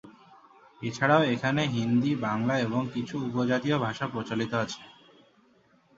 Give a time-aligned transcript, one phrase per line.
[0.81, 4.81] এছাড়াও এখানে হিন্দি, বাংলা এবং কিছু উপজাতীয় ভাষা প্রচলিত আছে।